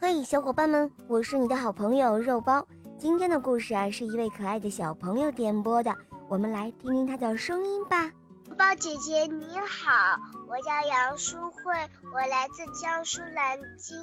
[0.00, 2.64] 嘿，小伙伴们，我是你的好朋友肉包。
[2.96, 5.92] 今天的故事啊，是一位可爱的小朋友点播的，
[6.28, 8.08] 我们来听听他的声音吧。
[8.58, 10.18] 包姐姐你好，
[10.48, 11.72] 我叫杨淑慧，
[12.12, 13.96] 我来自江苏南京，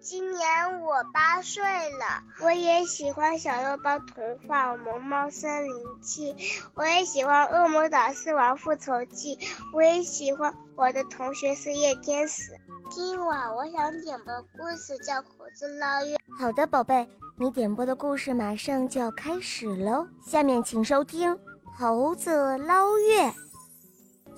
[0.00, 2.04] 今年我八岁了。
[2.42, 6.34] 我也喜欢小肉包童话《萌猫森林记》，
[6.74, 9.36] 我也喜欢《恶魔岛狮王复仇记》，
[9.72, 12.50] 我也喜欢我的同学是夜天使。
[12.90, 16.16] 今晚我想点播故事叫《猴子捞月》。
[16.40, 17.08] 好的，宝贝，
[17.38, 20.08] 你点播的故事马上就要开始喽。
[20.26, 21.32] 下面请收听
[21.78, 23.28] 《猴子捞月》。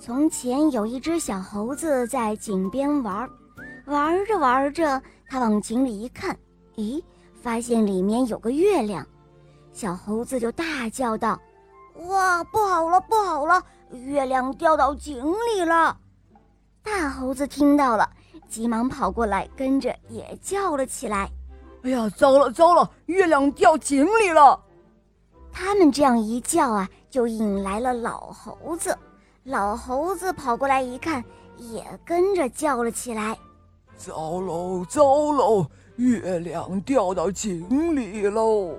[0.05, 3.27] 从前有一只小猴子在井边玩，
[3.87, 6.37] 玩着玩着，它往井里一看，
[6.75, 7.03] 咦，
[7.41, 9.03] 发现里面有个月亮。
[9.73, 11.41] 小猴子就大叫道
[12.07, 13.59] ：“哇，不好了，不好了，
[13.89, 15.97] 月亮掉到井里了！”
[16.85, 18.07] 大猴子听到了，
[18.47, 21.27] 急忙跑过来，跟着也叫了起来
[21.81, 24.63] ：“哎呀，糟了糟了，月亮掉井里了！”
[25.51, 28.95] 他们这样一叫啊，就引来了老猴子。
[29.45, 31.23] 老猴子跑过来一看，
[31.57, 33.37] 也跟着叫了起来
[33.95, 38.73] ：“糟喽，糟喽，月亮掉到井里喽！”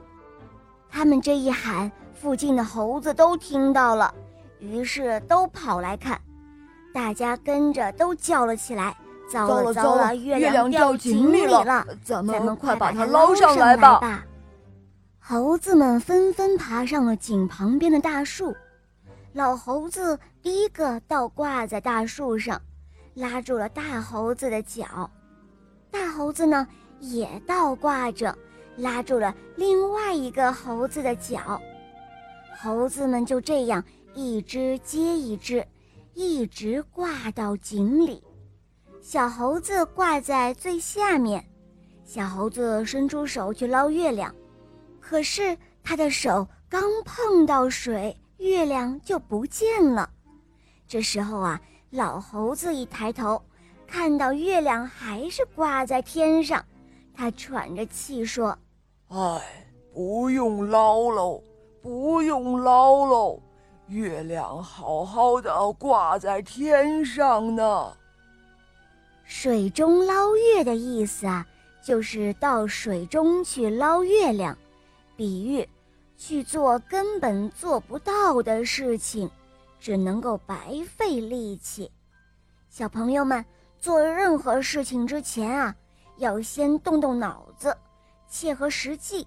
[0.90, 4.12] 他们这一喊，附近的猴子都听到了，
[4.58, 6.20] 于是都跑来看，
[6.92, 8.96] 大家跟着都叫了起来
[9.30, 11.86] ：“糟了，糟了，月亮掉井里了！
[12.02, 14.24] 咱们快把它捞上来吧！”
[15.22, 18.52] 猴子们纷纷爬上了井旁边的大树。
[19.36, 22.58] 老猴子第一个倒挂在大树上，
[23.12, 25.10] 拉住了大猴子的脚。
[25.90, 26.66] 大猴子呢，
[27.00, 28.34] 也倒挂着，
[28.78, 31.60] 拉住了另外一个猴子的脚。
[32.58, 33.84] 猴子们就这样
[34.14, 35.62] 一只接一只，
[36.14, 38.24] 一直挂到井里。
[39.02, 41.44] 小猴子挂在最下面，
[42.06, 44.34] 小猴子伸出手去捞月亮，
[44.98, 48.18] 可是他的手刚碰到水。
[48.38, 50.08] 月亮就不见了。
[50.86, 53.42] 这时候啊，老猴子一抬头，
[53.86, 56.64] 看到月亮还是挂在天上，
[57.14, 58.56] 他喘着气说
[59.08, 61.42] ：“哎，不用捞喽，
[61.82, 63.40] 不用捞喽，
[63.88, 67.96] 月亮好好的挂在天上呢。”
[69.24, 71.44] 水中捞月的意思啊，
[71.82, 74.56] 就是到水中去捞月亮，
[75.16, 75.68] 比喻。
[76.16, 79.30] 去做根本做不到的事情，
[79.78, 81.90] 只能够白费力气。
[82.68, 83.44] 小朋友们
[83.78, 85.74] 做任何事情之前啊，
[86.16, 87.76] 要先动动脑子，
[88.28, 89.26] 切合实际，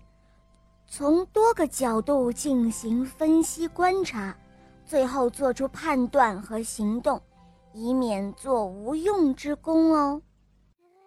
[0.87, 4.35] 从多个角度进行分析观察，
[4.85, 7.21] 最后做出判断和行动，
[7.73, 10.21] 以免做无用之功哦。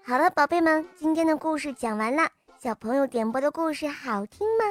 [0.05, 2.29] 好了，宝贝们，今天的故事讲完了。
[2.59, 4.65] 小朋友点播的故事好听吗？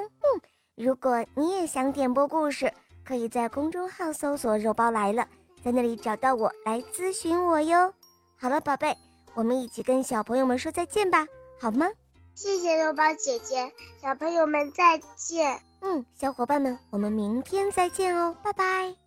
[0.77, 0.85] 嗯。
[0.85, 2.71] 如果你也想点播故事，
[3.03, 5.27] 可以在公众号搜索“肉包来了”，
[5.63, 7.93] 在那里找到我来咨询我哟。
[8.37, 8.95] 好了，宝贝，
[9.33, 11.27] 我们一起跟小朋友们说再见吧，
[11.59, 11.87] 好吗？
[12.33, 13.71] 谢谢肉包姐姐，
[14.01, 15.59] 小朋友们再见。
[15.81, 19.00] 嗯，小伙伴们，我们明天再见哦，拜拜。